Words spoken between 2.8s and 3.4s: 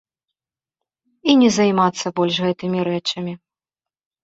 рэчамі.